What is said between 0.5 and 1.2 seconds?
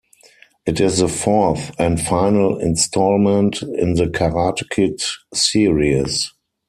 It is the